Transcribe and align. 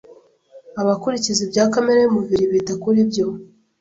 Abakurikiza 0.81 1.41
ibya 1.47 1.65
kamere 1.73 1.99
y'umubiri, 2.01 2.45
bita 2.51 2.73
kuri 2.83 2.99
byo 3.09 3.25